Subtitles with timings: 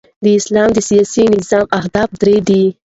[0.23, 2.63] د اسلام د سیاسي نظام اهداف درې دي.